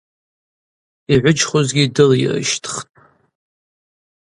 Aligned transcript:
Йгӏвыджьхузгьи 1.13 1.91
дылийрыщтхтӏ. 1.95 2.87